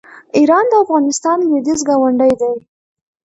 ایران 0.37 0.65
د 0.69 0.73
افغانستان 0.83 1.37
لویدیځ 1.47 1.79
ګاونډی 1.89 2.33
دی. 2.41 2.53